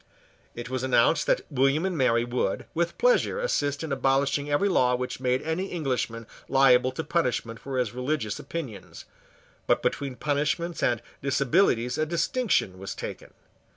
[0.55, 4.95] It was announced that William and Mary would, with pleasure, assist in abolishing every law
[4.95, 9.05] which made any Englishman liable to punishment for his religious opinions.
[9.67, 13.31] But between punishments and disabilities a distinction was taken.